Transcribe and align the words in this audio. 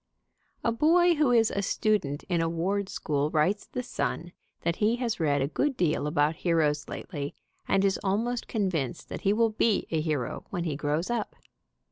A 0.63 0.71
boy 0.71 1.13
who 1.13 1.29
is 1.29 1.51
a 1.51 1.61
student 1.61 2.23
in 2.23 2.41
a 2.41 2.49
ward 2.49 2.89
school 2.89 3.29
writes 3.29 3.67
The 3.67 3.83
Sun 3.83 4.31
that 4.61 4.77
he 4.77 4.95
has 4.95 5.19
read 5.19 5.43
a 5.43 5.47
good 5.47 5.77
deal 5.77 6.07
about 6.07 6.37
heroes 6.37 6.89
lately, 6.89 7.35
and 7.67 7.85
is 7.85 7.99
almost 8.03 8.47
convinced 8.47 9.09
that 9.09 9.21
he 9.21 9.31
will 9.31 9.51
be 9.51 9.85
a 9.91 10.01
hero 10.01 10.43
when 10.49 10.63
he 10.63 10.75
grows 10.75 11.11
up. 11.11 11.35